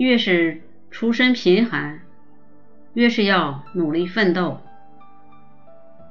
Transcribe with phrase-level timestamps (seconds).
[0.00, 2.00] 越是出身贫寒，
[2.94, 4.58] 越是要努力奋斗。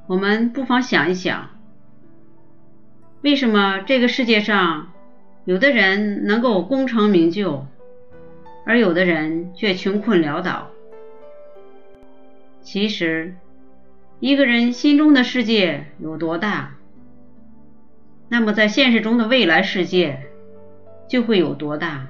[0.05, 1.49] 我们不妨想一想，
[3.23, 4.91] 为什么这个世界上
[5.43, 7.65] 有的人能够功成名就，
[8.63, 10.69] 而有的人却穷困潦倒？
[12.61, 13.33] 其实，
[14.19, 16.75] 一个人心中的世界有多大，
[18.27, 20.27] 那么在现实中的未来世界
[21.07, 22.09] 就会有多大。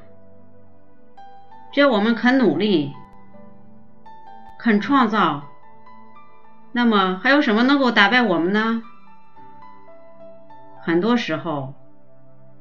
[1.72, 2.94] 只要我们肯努力，
[4.58, 5.44] 肯创造。
[6.72, 8.84] 那么还有什么能够打败我们呢？
[10.82, 11.74] 很多时候，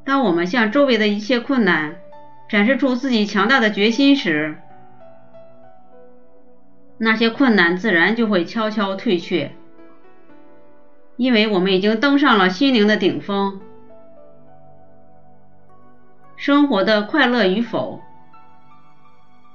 [0.04, 1.96] 当我们向周围的一切困难
[2.48, 4.58] 展示出自己强大的决心时，
[6.98, 9.52] 那些困难自然就会悄悄退却，
[11.16, 13.60] 因为我们已经登上了心灵的顶峰。
[16.36, 18.00] 生活的快乐与否，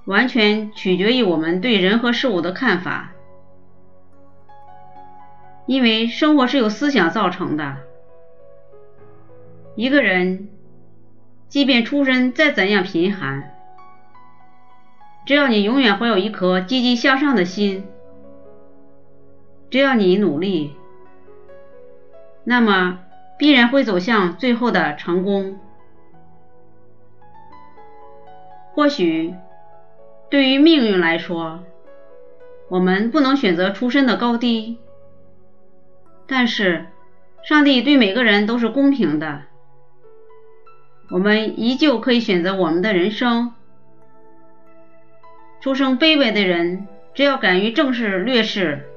[0.06, 3.12] 完全取决于我们对人和事物的看法。
[5.66, 7.78] 因为生活是由思想造成的。
[9.76, 10.50] 一个人，
[11.48, 13.56] 即便出身再怎样贫寒，
[15.26, 17.88] 只要你永远怀有一颗积极向上的心，
[19.72, 20.76] 只要你努力，
[22.44, 23.00] 那么
[23.40, 25.58] 必然会走向最后的成功。
[28.76, 29.34] 或许，
[30.30, 31.64] 对于命运来说，
[32.70, 34.80] 我们不能选择出身的高低。
[36.26, 36.88] 但是，
[37.44, 39.42] 上帝对每个人都是公平的，
[41.12, 43.54] 我们依旧可以选择我们的人生。
[45.62, 48.90] 出生卑微的人，只要敢于正视劣势，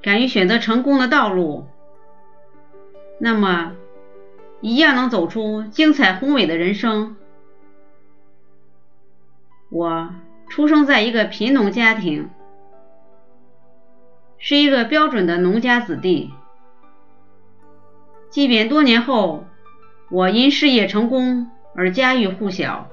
[0.00, 1.66] 敢于选择成功的道路，
[3.18, 3.76] 那么
[4.60, 7.16] 一样能走出精彩宏伟的人生。
[9.70, 10.10] 我
[10.48, 12.30] 出生在一个贫农家庭。
[14.38, 16.30] 是一个标准的农家子弟，
[18.28, 19.46] 即便多年后
[20.10, 22.88] 我因事业成功而家喻户晓，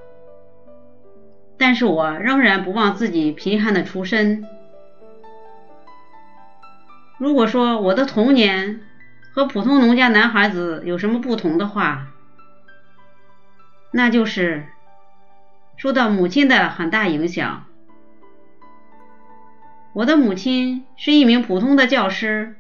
[1.58, 4.46] 但是我仍然不忘自己贫寒的出身。
[7.20, 8.80] 如果说我的童年
[9.34, 12.08] 和普通农家男孩子有什么不同的话，
[13.92, 14.66] 那就是
[15.84, 17.66] 受到母亲的很大影响。
[19.92, 22.56] 我的母亲是一名普通的教师，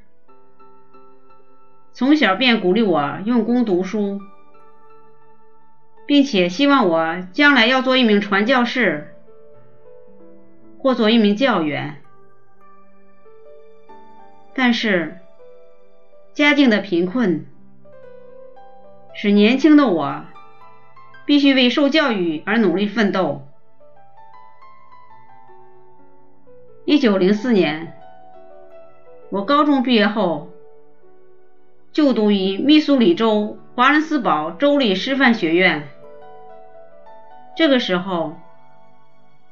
[1.94, 4.20] 从小便鼓励我用功读书，
[6.06, 9.16] 并且希望我将来要做一名传教士，
[10.78, 12.02] 或做一名教员。
[14.54, 15.18] 但是，
[16.34, 17.46] 家境的贫困
[19.14, 20.26] 使年轻的我
[21.26, 23.48] 必须为受教育而努力奋斗。
[26.86, 27.94] 一九零四年，
[29.30, 30.50] 我高中毕业后
[31.92, 35.88] 就读于密苏里州华伦斯堡州立师范学院。
[37.56, 38.36] 这个时候，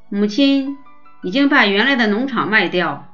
[0.09, 0.77] 母亲
[1.23, 3.05] 已经把原来的农场卖掉，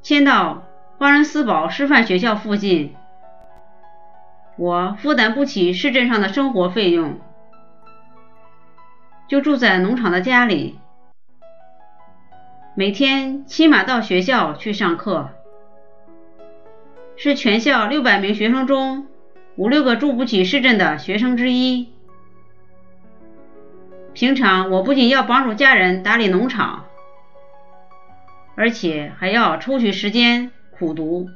[0.00, 0.64] 迁到
[0.98, 2.94] 华伦斯堡师范学校附近。
[4.56, 7.20] 我负担不起市镇上的生活费用，
[9.28, 10.78] 就住在农场的家里。
[12.76, 15.30] 每天骑马到学校去上课，
[17.16, 19.08] 是全校六百名学生中
[19.56, 21.92] 五六个住不起市镇的学生之一。
[24.12, 26.84] 平常我不仅要帮助家人打理农场，
[28.54, 31.28] 而且还要抽取时间苦读，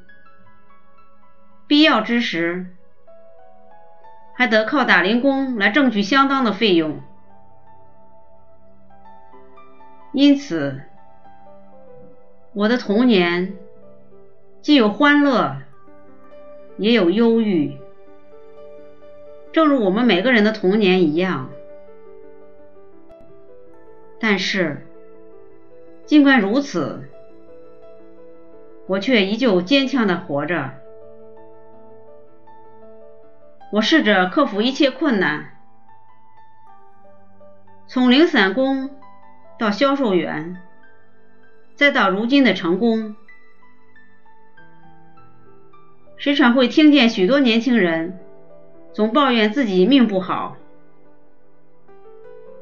[1.67, 2.67] 必要之时
[4.38, 7.00] 还得靠打零工来挣取相当的费用。
[10.12, 10.81] 因此。
[12.54, 13.56] 我的童年
[14.62, 15.59] 既有欢乐，
[16.77, 17.77] 也有忧郁，
[19.53, 21.50] 正如我们每个人的童年一样。
[24.18, 24.86] 但是，
[26.04, 27.09] 尽管如此，
[28.86, 30.72] 我却依旧坚强的活着。
[33.70, 35.53] 我试着克服一切困难，
[37.86, 38.91] 从零散工
[39.59, 40.62] 到销售员。
[41.74, 43.15] 再到如今的成功，
[46.16, 48.18] 时常会听见许多年轻人
[48.92, 50.56] 总抱怨自己命不好，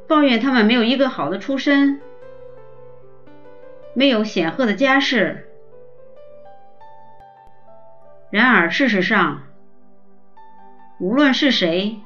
[0.06, 1.98] 抱怨他们没有一个好的出身，
[3.94, 5.48] 没有显赫的家世。
[8.28, 9.44] 然而，事实上，
[10.98, 12.00] 无论是谁，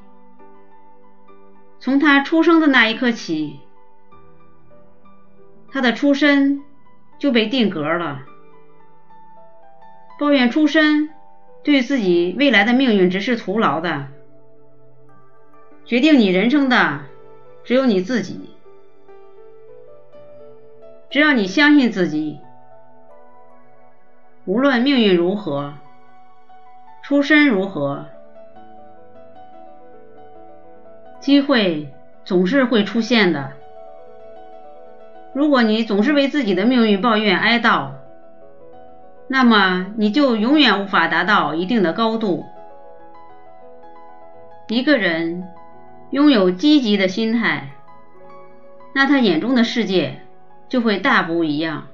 [1.79, 3.61] 从他出生的那一刻起，
[5.71, 6.63] 他的出身
[7.19, 8.23] 就被定格了。
[10.19, 11.09] 抱怨出身
[11.63, 14.09] 对自己未来的命运只是徒劳的。
[15.87, 17.01] 决定你人生的
[17.65, 18.51] 只有你自己。
[21.11, 22.39] 只要你相信自己，
[24.45, 25.75] 无论命运如何，
[27.03, 28.07] 出身如何。
[31.21, 31.93] 机会
[32.25, 33.53] 总是会出现的。
[35.33, 37.91] 如果你总是为自己的命运抱怨哀悼，
[39.29, 42.47] 那么你就永远无法达到一定的高度。
[44.69, 45.49] 一个人
[46.11, 47.71] 拥有积极的心态，
[48.95, 50.23] 那他眼中的世界
[50.69, 51.89] 就会大不一样。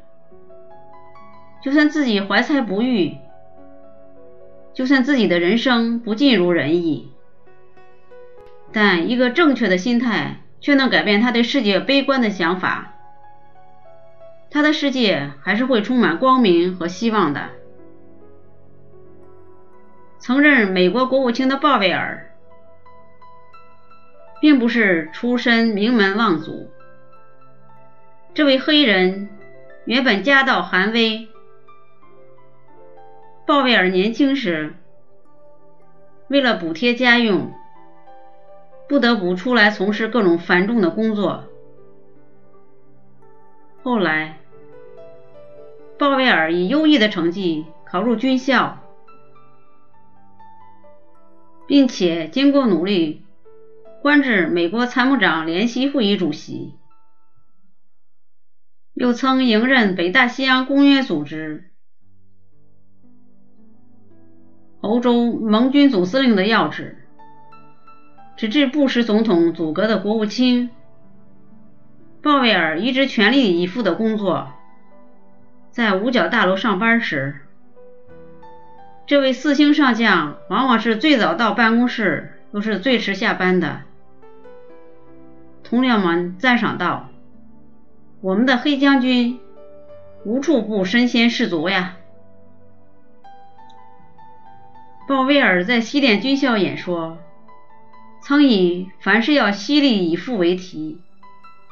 [1.62, 3.17] 就算自己怀才不遇，
[4.73, 7.11] 就算自己的人生不尽如人意。
[8.78, 12.93] 但一个正确的心态却能改变他对世界悲观的想法，
[14.50, 17.49] 他的世界还是会充满光明和希望的。
[20.19, 22.31] 曾任美国国务卿的鲍威尔，
[24.43, 26.70] 并不是出身名门望族，
[28.34, 29.31] 这位黑人
[29.87, 31.28] 原本家道寒微。
[33.46, 34.75] 鲍威尔年轻时，
[36.28, 37.55] 为了补贴家用。
[38.88, 41.44] 不得不出来从事各种繁重的工作。
[43.82, 44.38] 后来，
[45.98, 48.78] 鲍威尔以优异的成绩考入军校，
[51.66, 53.24] 并且经过努力，
[54.02, 56.74] 官至美国参谋长联席会议主席，
[58.92, 61.70] 又曾迎任北大西洋公约组织、
[64.80, 67.05] 欧洲盟军总司令的要职。
[68.36, 70.68] 直至布什总统组阁的国务卿，
[72.22, 74.52] 鲍威尔一直全力以赴的工作。
[75.70, 77.36] 在五角大楼上班时，
[79.06, 83.82] 这位四星上将往往是最早到办公室，又是最迟下班的。
[85.64, 87.08] 同僚们赞赏道
[88.20, 89.40] ：“我们的黑将军
[90.24, 91.96] 无处不身先士卒呀。”
[95.08, 97.16] 鲍威尔在西点军校演说。
[98.26, 101.00] 曾以“凡事要犀利以赴”为题，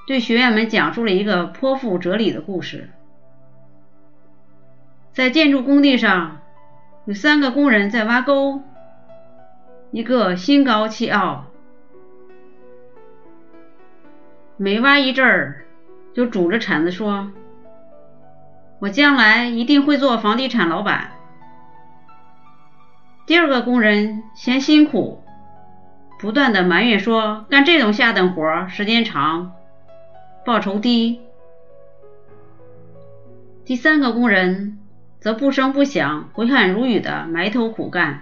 [0.06, 2.90] 对学员们讲述了一个颇富哲理的故事。
[5.12, 6.42] 在建筑工地上，
[7.06, 8.62] 有三个工人在挖沟，
[9.90, 11.46] 一个心高气傲，
[14.56, 15.64] 每挖一阵儿
[16.14, 17.32] 就拄着铲子说
[18.78, 21.10] ：“我将来一定会做房地产老板。”
[23.26, 25.23] 第二个工人嫌辛苦。
[26.18, 29.52] 不断的埋怨说，干这种下等活时间长，
[30.44, 31.20] 报酬低。
[33.64, 34.78] 第三个工人
[35.20, 38.20] 则不声不响、挥汗如雨的埋头苦干，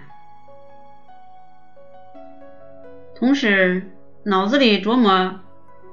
[3.15, 3.89] 同时
[4.23, 5.39] 脑子里琢磨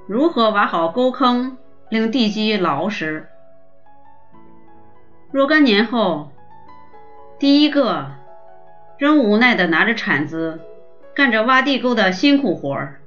[0.06, 1.58] 如何挖好沟坑，
[1.88, 3.28] 令地基牢实。
[5.30, 6.32] 若干年后，
[7.38, 8.06] 第一个
[8.98, 10.60] 仍无奈的拿着铲子。
[11.20, 13.02] 干着挖地沟的辛苦活儿。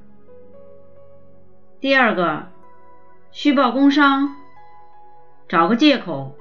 [1.79, 2.43] 第二个，
[3.31, 4.35] 虚报工伤，
[5.49, 6.35] 找个借口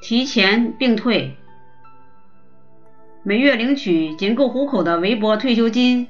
[0.00, 1.36] 提前并退，
[3.22, 6.08] 每月领取仅够糊口的微薄退休金。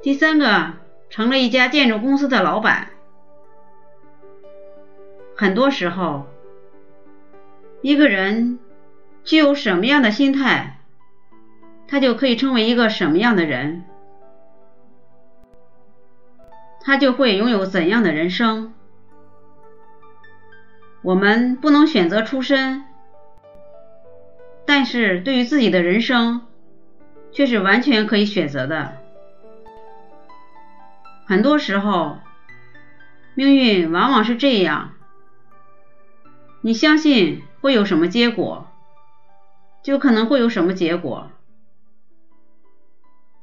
[0.00, 0.72] 第三个，
[1.10, 2.92] 成了一家建筑公司的老板。
[5.36, 6.24] 很多时候，
[7.82, 8.58] 一个人
[9.22, 10.72] 具有什么样的心态？
[11.88, 13.84] 他就可以成为一个什么样的人，
[16.80, 18.74] 他就会拥有怎样的人生。
[21.02, 22.84] 我们不能选择出身，
[24.64, 26.46] 但是对于自己的人生
[27.30, 28.96] 却是完全可以选择的。
[31.26, 32.18] 很多时候，
[33.34, 34.94] 命运往往是这样：
[36.62, 38.66] 你相信会有什么结果，
[39.84, 41.30] 就可能会有什么结果。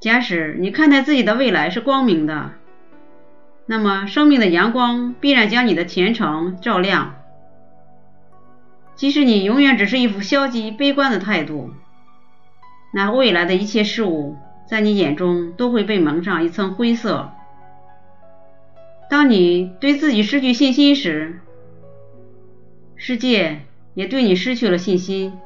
[0.03, 2.51] 假使你看待自己的未来是光明的，
[3.65, 7.15] 那么生命的阳光必然将你的前程照亮。
[8.95, 11.71] 即使你永远只是一副消极悲观的态度，
[12.93, 14.35] 那未来的一切事物
[14.67, 17.31] 在你眼中都会被蒙上一层灰色。
[19.09, 21.39] 当你对自己失去信心时，
[22.97, 23.61] 世界
[23.93, 25.39] 也对你失去了信心。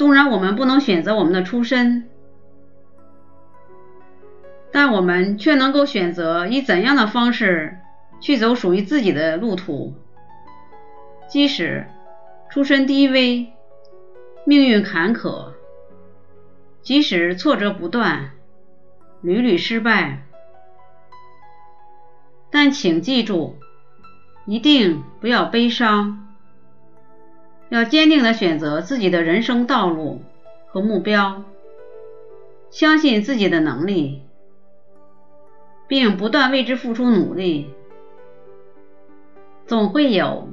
[0.00, 2.08] 纵然我们不能选择我们的出身，
[4.72, 7.76] 但我们却能够选择以怎样的方式
[8.18, 9.92] 去走属于自己的路途。
[11.28, 11.86] 即使
[12.48, 13.52] 出身低微，
[14.46, 15.52] 命运坎坷，
[16.80, 18.30] 即使挫折不断，
[19.20, 20.22] 屡屡失败，
[22.50, 23.58] 但请记住，
[24.46, 26.29] 一定不要悲伤，
[27.70, 30.22] 要坚定的选择自己的人生道路
[30.66, 31.44] 和目标，
[32.70, 34.22] 相信自己的能力。
[35.88, 37.68] 并不断为之付出努力，
[39.66, 40.48] 总会有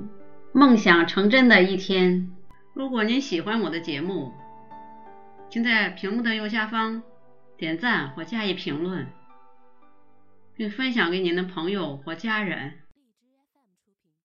[0.51, 2.31] 梦想成真的一天。
[2.73, 4.31] 如果您喜欢我的节目，
[5.47, 7.03] 请在屏幕的右下方
[7.55, 9.05] 点赞或加以评论，
[10.55, 12.73] 并分享给您的朋友或家人。